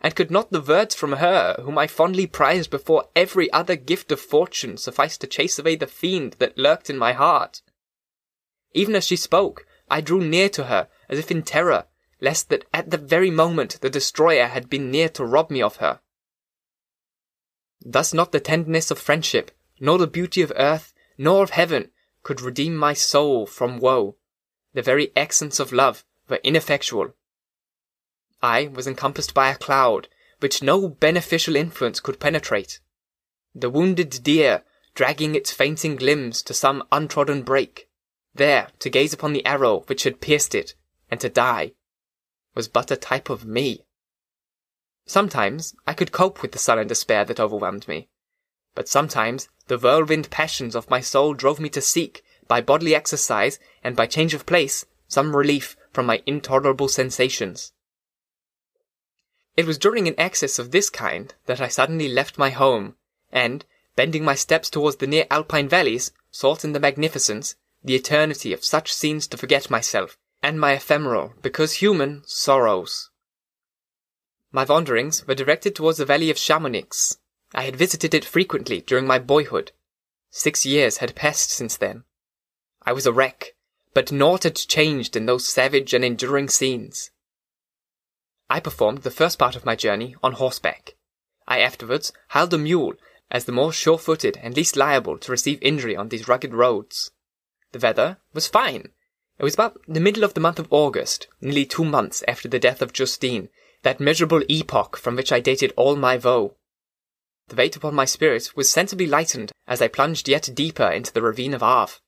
And 0.00 0.14
could 0.14 0.30
not 0.30 0.50
the 0.50 0.60
words 0.60 0.94
from 0.94 1.12
her, 1.12 1.56
whom 1.62 1.78
I 1.78 1.86
fondly 1.86 2.26
prized 2.26 2.70
before 2.70 3.08
every 3.16 3.50
other 3.52 3.76
gift 3.76 4.12
of 4.12 4.20
fortune, 4.20 4.76
suffice 4.76 5.16
to 5.18 5.26
chase 5.26 5.58
away 5.58 5.76
the 5.76 5.86
fiend 5.86 6.34
that 6.40 6.58
lurked 6.58 6.90
in 6.90 6.98
my 6.98 7.12
heart? 7.12 7.62
Even 8.72 8.96
as 8.96 9.06
she 9.06 9.16
spoke, 9.16 9.66
I 9.88 10.00
drew 10.00 10.20
near 10.20 10.48
to 10.50 10.64
her, 10.64 10.88
as 11.08 11.18
if 11.18 11.30
in 11.30 11.42
terror, 11.42 11.86
lest 12.20 12.48
that 12.48 12.64
at 12.72 12.90
the 12.90 12.98
very 12.98 13.30
moment 13.30 13.80
the 13.80 13.90
destroyer 13.90 14.46
had 14.46 14.68
been 14.68 14.90
near 14.90 15.08
to 15.10 15.24
rob 15.24 15.50
me 15.50 15.62
of 15.62 15.76
her. 15.76 16.00
Thus 17.80 18.12
not 18.12 18.32
the 18.32 18.40
tenderness 18.40 18.90
of 18.90 18.98
friendship, 18.98 19.50
nor 19.78 19.98
the 19.98 20.06
beauty 20.06 20.42
of 20.42 20.52
earth, 20.56 20.92
nor 21.16 21.42
of 21.42 21.50
heaven, 21.50 21.90
could 22.22 22.40
redeem 22.40 22.74
my 22.74 22.94
soul 22.94 23.46
from 23.46 23.78
woe. 23.78 24.16
The 24.74 24.82
very 24.82 25.12
accents 25.16 25.60
of 25.60 25.72
love 25.72 26.04
were 26.28 26.40
ineffectual. 26.42 27.14
I 28.42 28.66
was 28.66 28.86
encompassed 28.86 29.32
by 29.32 29.50
a 29.50 29.56
cloud, 29.56 30.08
which 30.40 30.62
no 30.62 30.88
beneficial 30.88 31.56
influence 31.56 32.00
could 32.00 32.20
penetrate. 32.20 32.80
The 33.54 33.70
wounded 33.70 34.22
deer, 34.22 34.64
dragging 34.94 35.34
its 35.34 35.52
fainting 35.52 35.96
limbs 35.96 36.42
to 36.42 36.52
some 36.52 36.82
untrodden 36.90 37.42
brake, 37.42 37.88
there 38.34 38.68
to 38.80 38.90
gaze 38.90 39.12
upon 39.12 39.32
the 39.32 39.46
arrow 39.46 39.84
which 39.86 40.02
had 40.02 40.20
pierced 40.20 40.54
it, 40.54 40.74
and 41.08 41.20
to 41.20 41.28
die, 41.28 41.72
was 42.54 42.66
but 42.66 42.90
a 42.90 42.96
type 42.96 43.30
of 43.30 43.44
me. 43.44 43.86
Sometimes 45.06 45.74
I 45.86 45.94
could 45.94 46.12
cope 46.12 46.42
with 46.42 46.52
the 46.52 46.58
sullen 46.58 46.88
despair 46.88 47.24
that 47.26 47.38
overwhelmed 47.38 47.86
me, 47.86 48.08
but 48.74 48.88
sometimes 48.88 49.48
the 49.68 49.78
whirlwind 49.78 50.30
passions 50.30 50.74
of 50.74 50.90
my 50.90 51.00
soul 51.00 51.32
drove 51.34 51.60
me 51.60 51.68
to 51.70 51.80
seek, 51.80 52.24
by 52.48 52.60
bodily 52.60 52.94
exercise 52.94 53.58
and 53.82 53.96
by 53.96 54.06
change 54.06 54.34
of 54.34 54.46
place, 54.46 54.84
some 55.08 55.36
relief 55.36 55.76
from 55.92 56.06
my 56.06 56.22
intolerable 56.26 56.88
sensations. 56.88 57.72
It 59.56 59.66
was 59.66 59.78
during 59.78 60.08
an 60.08 60.16
excess 60.18 60.58
of 60.58 60.72
this 60.72 60.90
kind 60.90 61.34
that 61.46 61.60
I 61.60 61.68
suddenly 61.68 62.08
left 62.08 62.38
my 62.38 62.50
home, 62.50 62.96
and, 63.30 63.64
bending 63.94 64.24
my 64.24 64.34
steps 64.34 64.68
towards 64.68 64.96
the 64.96 65.06
near 65.06 65.26
alpine 65.30 65.68
valleys, 65.68 66.12
sought 66.30 66.64
in 66.64 66.72
the 66.72 66.80
magnificence, 66.80 67.54
the 67.82 67.94
eternity 67.94 68.52
of 68.52 68.64
such 68.64 68.92
scenes 68.92 69.28
to 69.28 69.36
forget 69.36 69.70
myself, 69.70 70.18
and 70.42 70.58
my 70.58 70.72
ephemeral, 70.72 71.34
because 71.42 71.74
human, 71.74 72.22
sorrows. 72.26 73.10
My 74.50 74.64
wanderings 74.64 75.26
were 75.26 75.34
directed 75.34 75.74
towards 75.74 75.98
the 75.98 76.04
valley 76.04 76.30
of 76.30 76.38
Chamonix. 76.38 77.16
I 77.54 77.62
had 77.62 77.76
visited 77.76 78.14
it 78.14 78.24
frequently 78.24 78.80
during 78.80 79.06
my 79.06 79.18
boyhood. 79.18 79.72
Six 80.30 80.66
years 80.66 80.98
had 80.98 81.14
passed 81.14 81.50
since 81.50 81.76
then. 81.76 82.04
I 82.86 82.92
was 82.92 83.06
a 83.06 83.12
wreck, 83.12 83.54
but 83.94 84.12
naught 84.12 84.42
had 84.42 84.56
changed 84.56 85.16
in 85.16 85.26
those 85.26 85.48
savage 85.48 85.94
and 85.94 86.04
enduring 86.04 86.48
scenes. 86.48 87.10
I 88.50 88.60
performed 88.60 89.02
the 89.02 89.10
first 89.10 89.38
part 89.38 89.56
of 89.56 89.64
my 89.64 89.74
journey 89.74 90.16
on 90.22 90.32
horseback. 90.32 90.94
I 91.48 91.60
afterwards 91.60 92.12
hired 92.28 92.52
a 92.52 92.58
mule 92.58 92.94
as 93.30 93.46
the 93.46 93.52
more 93.52 93.72
sure-footed 93.72 94.38
and 94.42 94.54
least 94.54 94.76
liable 94.76 95.18
to 95.18 95.32
receive 95.32 95.58
injury 95.62 95.96
on 95.96 96.08
these 96.08 96.28
rugged 96.28 96.52
roads. 96.52 97.10
The 97.72 97.78
weather 97.78 98.18
was 98.32 98.46
fine. 98.46 98.90
It 99.38 99.44
was 99.44 99.54
about 99.54 99.80
the 99.88 100.00
middle 100.00 100.24
of 100.24 100.34
the 100.34 100.40
month 100.40 100.58
of 100.58 100.68
August, 100.70 101.26
nearly 101.40 101.64
two 101.64 101.84
months 101.84 102.22
after 102.28 102.48
the 102.48 102.60
death 102.60 102.82
of 102.82 102.92
Justine, 102.92 103.48
that 103.82 103.98
miserable 103.98 104.42
epoch 104.48 104.96
from 104.96 105.16
which 105.16 105.32
I 105.32 105.40
dated 105.40 105.72
all 105.76 105.96
my 105.96 106.16
woe. 106.16 106.56
The 107.48 107.56
weight 107.56 107.76
upon 107.76 107.94
my 107.94 108.04
spirits 108.04 108.54
was 108.54 108.70
sensibly 108.70 109.06
lightened 109.06 109.52
as 109.66 109.82
I 109.82 109.88
plunged 109.88 110.28
yet 110.28 110.50
deeper 110.54 110.88
into 110.88 111.12
the 111.12 111.22
ravine 111.22 111.54
of 111.54 111.62
Arve. 111.62 112.00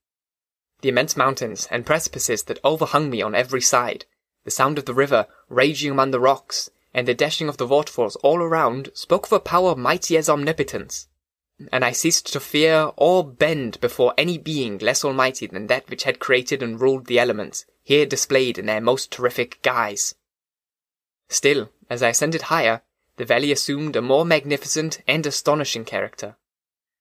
The 0.80 0.88
immense 0.88 1.16
mountains 1.16 1.66
and 1.70 1.86
precipices 1.86 2.44
that 2.44 2.60
overhung 2.62 3.10
me 3.10 3.22
on 3.22 3.34
every 3.34 3.62
side, 3.62 4.04
the 4.44 4.50
sound 4.50 4.78
of 4.78 4.84
the 4.84 4.94
river 4.94 5.26
raging 5.48 5.90
among 5.90 6.10
the 6.10 6.20
rocks, 6.20 6.70
and 6.92 7.08
the 7.08 7.14
dashing 7.14 7.48
of 7.48 7.56
the 7.56 7.66
waterfalls 7.66 8.16
all 8.16 8.38
around 8.38 8.90
spoke 8.94 9.26
of 9.26 9.32
a 9.32 9.40
power 9.40 9.74
mighty 9.74 10.16
as 10.16 10.28
omnipotence 10.28 11.08
and 11.72 11.84
I 11.84 11.92
ceased 11.92 12.32
to 12.32 12.40
fear 12.40 12.92
or 12.96 13.24
bend 13.24 13.80
before 13.80 14.12
any 14.18 14.36
being 14.36 14.78
less 14.78 15.04
almighty 15.04 15.46
than 15.46 15.68
that 15.68 15.88
which 15.88 16.04
had 16.04 16.18
created 16.18 16.62
and 16.62 16.80
ruled 16.80 17.06
the 17.06 17.18
elements, 17.18 17.64
here 17.82 18.04
displayed 18.04 18.58
in 18.58 18.66
their 18.66 18.80
most 18.80 19.10
terrific 19.10 19.62
guise. 19.62 20.14
Still, 21.28 21.70
as 21.88 22.02
I 22.02 22.10
ascended 22.10 22.42
higher, 22.42 22.82
the 23.16 23.24
valley 23.24 23.52
assumed 23.52 23.96
a 23.96 24.02
more 24.02 24.26
magnificent 24.26 25.00
and 25.06 25.26
astonishing 25.26 25.86
character. 25.86 26.36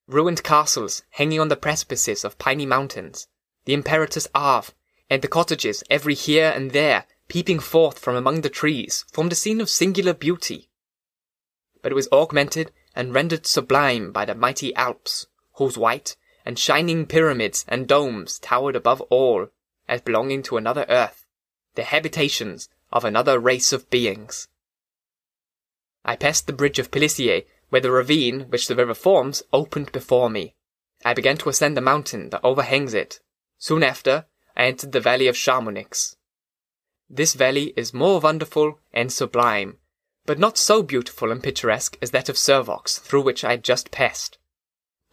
Ruined 0.08 0.44
castles 0.44 1.04
hanging 1.12 1.40
on 1.40 1.50
the 1.50 1.58
precipices 1.58 2.24
of 2.24 2.38
piny 2.38 2.66
mountains, 2.66 3.28
the 3.66 3.74
impetuous 3.74 4.28
Arve, 4.34 4.74
and 5.10 5.22
the 5.22 5.28
cottages 5.28 5.84
every 5.90 6.14
here 6.14 6.52
and 6.56 6.72
there 6.72 7.06
peeping 7.28 7.60
forth 7.60 8.00
from 8.00 8.16
among 8.16 8.42
the 8.42 8.50
trees 8.50 9.06
formed 9.12 9.32
a 9.32 9.36
scene 9.36 9.60
of 9.60 9.70
singular 9.70 10.14
beauty. 10.14 10.70
But 11.82 11.92
it 11.92 11.96
was 11.96 12.08
augmented 12.12 12.72
and 12.96 13.14
rendered 13.14 13.46
sublime 13.46 14.12
by 14.12 14.26
the 14.26 14.36
mighty 14.36 14.74
Alps, 14.76 15.28
whose 15.54 15.78
white 15.78 16.16
and 16.46 16.58
shining 16.60 17.06
pyramids 17.06 17.66
and 17.68 17.88
domes 17.88 18.40
towered 18.40 18.76
above 18.76 19.02
all, 19.02 19.48
as 19.88 20.02
belonging 20.02 20.44
to 20.44 20.58
another 20.58 20.86
earth, 20.90 21.26
the 21.76 21.84
habitations 21.84 22.70
of 22.92 23.04
another 23.04 23.40
race 23.40 23.74
of 23.74 23.90
beings. 23.90 24.48
I 26.04 26.16
passed 26.16 26.46
the 26.46 26.54
bridge 26.54 26.78
of 26.78 26.92
Pélissier, 26.92 27.46
where 27.70 27.82
the 27.82 27.92
ravine 27.92 28.42
which 28.50 28.68
the 28.68 28.76
river 28.76 28.94
forms 28.94 29.42
opened 29.52 29.92
before 29.92 30.30
me. 30.30 30.56
I 31.04 31.14
began 31.14 31.38
to 31.38 31.50
ascend 31.50 31.76
the 31.76 31.82
mountain 31.82 32.30
that 32.30 32.42
overhangs 32.44 32.94
it. 32.94 33.20
Soon 33.58 33.84
after, 33.84 34.26
I 34.56 34.66
entered 34.66 34.92
the 34.92 35.00
valley 35.00 35.28
of 35.28 35.38
Chamonix. 35.38 36.16
This 37.10 37.34
valley 37.34 37.74
is 37.76 37.94
more 37.94 38.20
wonderful 38.20 38.80
and 38.94 39.12
sublime 39.12 39.78
but 40.26 40.40
not 40.40 40.58
so 40.58 40.82
beautiful 40.82 41.32
and 41.32 41.44
picturesque 41.44 41.98
as 42.02 42.12
that 42.12 42.30
of 42.30 42.38
Servox, 42.38 43.00
through 43.00 43.22
which 43.22 43.44
I 43.44 43.52
had 43.52 43.64
just 43.64 43.92
passed. 43.92 44.38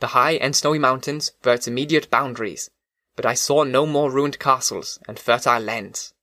The 0.00 0.08
high 0.08 0.32
and 0.32 0.56
snowy 0.56 0.78
mountains 0.78 1.32
were 1.44 1.52
its 1.52 1.68
immediate 1.68 2.10
boundaries, 2.10 2.70
but 3.14 3.26
I 3.26 3.34
saw 3.34 3.62
no 3.62 3.84
more 3.86 4.10
ruined 4.10 4.38
castles 4.38 4.98
and 5.06 5.18
fertile 5.18 5.60
lands. 5.60 6.14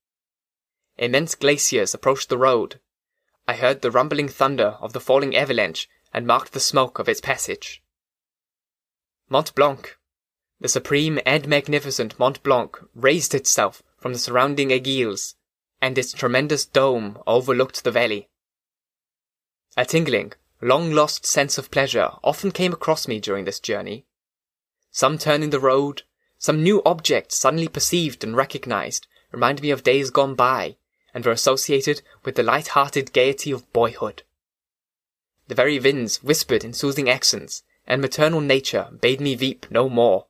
Immense 0.98 1.36
glaciers 1.36 1.94
approached 1.94 2.30
the 2.30 2.38
road. 2.38 2.80
I 3.48 3.56
heard 3.56 3.82
the 3.82 3.92
rumbling 3.92 4.28
thunder 4.28 4.78
of 4.82 4.94
the 4.94 5.00
falling 5.00 5.36
avalanche 5.36 5.88
and 6.14 6.28
marked 6.28 6.54
the 6.54 6.60
smoke 6.60 7.00
of 7.00 7.08
its 7.08 7.22
passage. 7.22 7.82
Mont 9.30 9.54
Blanc, 9.54 9.98
the 10.62 10.68
supreme 10.68 11.20
and 11.26 11.48
magnificent 11.48 12.20
Mont 12.20 12.42
Blanc, 12.44 12.78
raised 12.94 13.34
itself 13.34 13.82
from 13.98 14.14
the 14.14 14.20
surrounding 14.20 14.70
aiguilles, 14.70 15.36
and 15.82 15.98
its 15.98 16.12
tremendous 16.12 16.66
dome 16.66 17.18
overlooked 17.26 17.84
the 17.84 17.92
valley. 17.92 18.30
A 19.78 19.86
tingling, 19.86 20.34
long 20.62 20.92
lost 20.92 21.26
sense 21.26 21.58
of 21.58 21.72
pleasure 21.72 22.12
often 22.24 22.52
came 22.52 22.74
across 22.74 23.08
me 23.08 23.20
during 23.20 23.46
this 23.46 23.60
journey. 23.60 24.06
Some 24.92 25.18
turn 25.18 25.44
in 25.44 25.52
the 25.52 25.60
road, 25.60 26.04
some 26.38 26.64
new 26.64 26.82
object 26.86 27.32
suddenly 27.32 27.68
perceived 27.68 28.24
and 28.24 28.36
recognized 28.36 29.08
reminded 29.32 29.62
me 29.62 29.72
of 29.72 29.84
days 29.84 30.10
gone 30.10 30.36
by, 30.36 30.76
and 31.14 31.26
were 31.26 31.32
associated 31.32 32.02
with 32.24 32.36
the 32.36 32.44
light-hearted 32.44 33.14
gaiety 33.14 33.52
of 33.52 33.72
boyhood. 33.72 34.24
The 35.48 35.56
very 35.56 35.80
winds 35.80 36.24
whispered 36.24 36.64
in 36.64 36.74
soothing 36.74 37.10
accents, 37.10 37.64
and 37.88 38.02
maternal 38.02 38.42
nature 38.42 38.90
bade 39.02 39.22
me 39.22 39.36
weep 39.36 39.66
no 39.70 39.90
more. 39.90 40.28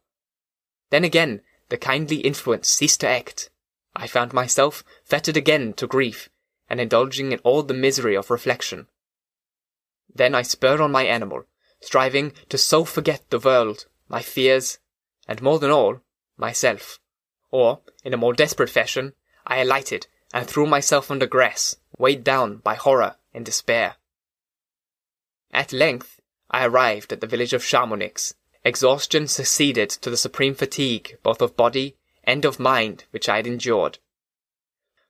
Then 0.89 1.03
again, 1.03 1.41
the 1.69 1.77
kindly 1.77 2.17
influence 2.17 2.69
ceased 2.69 3.01
to 3.01 3.07
act. 3.07 3.49
I 3.95 4.07
found 4.07 4.33
myself 4.33 4.83
fettered 5.03 5.37
again 5.37 5.73
to 5.73 5.87
grief, 5.87 6.29
and 6.69 6.79
indulging 6.79 7.31
in 7.31 7.39
all 7.39 7.63
the 7.63 7.73
misery 7.73 8.15
of 8.15 8.29
reflection. 8.29 8.87
Then 10.13 10.33
I 10.33 10.41
spurred 10.41 10.81
on 10.81 10.91
my 10.91 11.03
animal, 11.03 11.43
striving 11.81 12.33
to 12.49 12.57
so 12.57 12.85
forget 12.85 13.29
the 13.29 13.39
world, 13.39 13.85
my 14.07 14.21
fears, 14.21 14.79
and 15.27 15.41
more 15.41 15.59
than 15.59 15.71
all, 15.71 16.01
myself. 16.37 16.99
Or, 17.51 17.81
in 18.03 18.13
a 18.13 18.17
more 18.17 18.33
desperate 18.33 18.69
fashion, 18.69 19.13
I 19.45 19.57
alighted 19.57 20.07
and 20.33 20.47
threw 20.47 20.65
myself 20.65 21.09
on 21.09 21.19
the 21.19 21.27
grass, 21.27 21.75
weighed 21.97 22.23
down 22.23 22.57
by 22.57 22.75
horror 22.75 23.15
and 23.33 23.45
despair. 23.45 23.95
At 25.51 25.73
length, 25.73 26.19
I 26.49 26.65
arrived 26.65 27.11
at 27.11 27.21
the 27.21 27.27
village 27.27 27.53
of 27.53 27.63
Chamonix. 27.63 28.33
Exhaustion 28.63 29.27
succeeded 29.27 29.89
to 29.89 30.09
the 30.09 30.17
supreme 30.17 30.53
fatigue 30.53 31.17
both 31.23 31.41
of 31.41 31.55
body 31.55 31.95
and 32.23 32.43
of 32.43 32.59
mind 32.59 33.05
which 33.11 33.29
I 33.29 33.37
had 33.37 33.47
endured. 33.47 33.99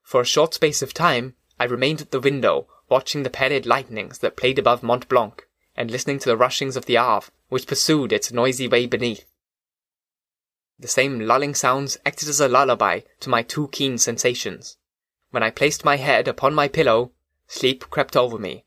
For 0.03 0.21
a 0.21 0.25
short 0.25 0.53
space 0.53 0.81
of 0.81 0.93
time, 0.93 1.35
I 1.59 1.65
remained 1.65 2.01
at 2.01 2.11
the 2.11 2.19
window, 2.19 2.67
watching 2.89 3.23
the 3.23 3.29
pared 3.29 3.65
lightnings 3.65 4.19
that 4.19 4.37
played 4.37 4.57
above 4.57 4.81
Mont 4.81 5.09
Blanc, 5.09 5.47
and 5.75 5.91
listening 5.91 6.19
to 6.19 6.29
the 6.29 6.37
rushings 6.37 6.75
of 6.77 6.85
the 6.85 6.97
Arve, 6.97 7.31
which 7.49 7.67
pursued 7.67 8.13
its 8.13 8.31
noisy 8.31 8.67
way 8.67 8.85
beneath. 8.85 9.25
The 10.77 10.87
same 10.87 11.19
lulling 11.19 11.55
sounds 11.55 11.97
acted 12.05 12.29
as 12.29 12.39
a 12.39 12.47
lullaby 12.47 13.01
to 13.19 13.29
my 13.29 13.43
too 13.43 13.67
keen 13.71 13.97
sensations. 13.97 14.77
When 15.31 15.43
I 15.43 15.51
placed 15.51 15.83
my 15.83 15.97
head 15.97 16.27
upon 16.27 16.53
my 16.53 16.67
pillow, 16.67 17.11
sleep 17.47 17.89
crept 17.89 18.15
over 18.15 18.39
me. 18.39 18.65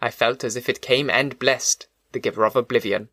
I 0.00 0.10
felt 0.10 0.44
as 0.44 0.56
if 0.56 0.68
it 0.68 0.80
came 0.80 1.10
and 1.10 1.38
blessed 1.38 1.88
the 2.12 2.18
giver 2.18 2.44
of 2.44 2.56
oblivion. 2.56 3.10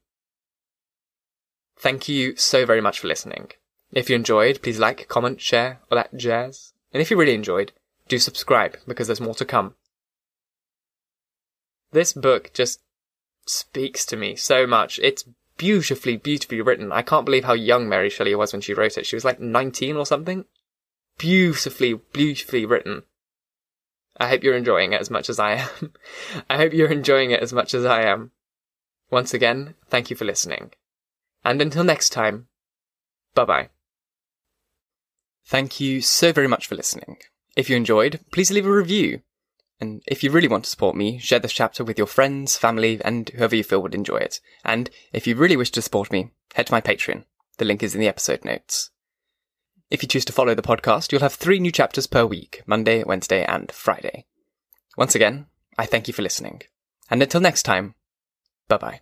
Thank 1.79 2.09
you 2.09 2.35
so 2.35 2.65
very 2.65 2.81
much 2.81 2.99
for 2.99 3.07
listening. 3.07 3.51
If 3.93 4.09
you 4.09 4.15
enjoyed, 4.15 4.61
please 4.61 4.79
like, 4.79 5.07
comment, 5.07 5.39
share, 5.39 5.79
all 5.89 5.95
that 5.95 6.15
jazz. 6.15 6.73
And 6.93 7.01
if 7.01 7.09
you 7.09 7.17
really 7.17 7.33
enjoyed, 7.33 7.71
do 8.09 8.19
subscribe 8.19 8.77
because 8.85 9.07
there's 9.07 9.21
more 9.21 9.35
to 9.35 9.45
come. 9.45 9.75
This 11.91 12.11
book 12.13 12.51
just 12.53 12.81
speaks 13.47 14.05
to 14.07 14.17
me 14.17 14.35
so 14.35 14.67
much. 14.67 14.99
It's 15.01 15.23
beautifully, 15.57 16.17
beautifully 16.17 16.61
written. 16.61 16.91
I 16.91 17.01
can't 17.01 17.25
believe 17.25 17.45
how 17.45 17.53
young 17.53 17.87
Mary 17.87 18.09
Shelley 18.09 18.35
was 18.35 18.51
when 18.51 18.61
she 18.61 18.73
wrote 18.73 18.97
it. 18.97 19.05
She 19.05 19.15
was 19.15 19.25
like 19.25 19.39
19 19.39 19.95
or 19.95 20.05
something. 20.05 20.45
Beautifully, 21.17 21.93
beautifully 22.13 22.65
written. 22.65 23.03
I 24.17 24.27
hope 24.27 24.43
you're 24.43 24.57
enjoying 24.57 24.91
it 24.91 25.01
as 25.01 25.09
much 25.09 25.29
as 25.29 25.39
I 25.39 25.53
am. 25.53 25.93
I 26.49 26.57
hope 26.57 26.73
you're 26.73 26.91
enjoying 26.91 27.31
it 27.31 27.41
as 27.41 27.53
much 27.53 27.73
as 27.73 27.85
I 27.85 28.03
am. 28.03 28.31
Once 29.09 29.33
again, 29.33 29.75
thank 29.89 30.09
you 30.09 30.15
for 30.15 30.25
listening. 30.25 30.71
And 31.49 31.63
until 31.63 31.83
next 31.83 32.11
time, 32.11 32.45
bye 33.33 33.43
bye. 33.43 33.69
Thank 35.47 35.79
you 35.79 35.99
so 35.99 36.31
very 36.31 36.47
much 36.47 36.67
for 36.67 36.75
listening. 36.75 37.17
If 37.55 37.71
you 37.71 37.75
enjoyed, 37.75 38.19
please 38.31 38.51
leave 38.51 38.67
a 38.67 38.71
review. 38.71 39.21
And 39.81 40.03
if 40.05 40.23
you 40.23 40.29
really 40.29 40.47
want 40.47 40.65
to 40.65 40.69
support 40.69 40.95
me, 40.95 41.17
share 41.17 41.39
this 41.39 41.51
chapter 41.51 41.83
with 41.83 41.97
your 41.97 42.05
friends, 42.05 42.55
family, 42.55 43.01
and 43.03 43.29
whoever 43.29 43.55
you 43.55 43.63
feel 43.63 43.81
would 43.81 43.95
enjoy 43.95 44.17
it. 44.17 44.39
And 44.63 44.91
if 45.11 45.25
you 45.25 45.35
really 45.35 45.57
wish 45.57 45.71
to 45.71 45.81
support 45.81 46.11
me, 46.11 46.29
head 46.53 46.67
to 46.67 46.71
my 46.71 46.81
Patreon. 46.81 47.23
The 47.57 47.65
link 47.65 47.81
is 47.81 47.95
in 47.95 48.01
the 48.01 48.07
episode 48.07 48.45
notes. 48.45 48.91
If 49.89 50.03
you 50.03 50.07
choose 50.07 50.25
to 50.25 50.33
follow 50.33 50.53
the 50.53 50.61
podcast, 50.61 51.11
you'll 51.11 51.21
have 51.21 51.33
three 51.33 51.59
new 51.59 51.71
chapters 51.71 52.05
per 52.05 52.27
week 52.27 52.61
Monday, 52.67 53.03
Wednesday, 53.03 53.43
and 53.43 53.71
Friday. 53.71 54.27
Once 54.97 55.15
again, 55.15 55.47
I 55.79 55.87
thank 55.87 56.07
you 56.07 56.13
for 56.13 56.21
listening. 56.21 56.61
And 57.09 57.23
until 57.23 57.41
next 57.41 57.63
time, 57.63 57.95
bye 58.67 58.77
bye. 58.77 59.01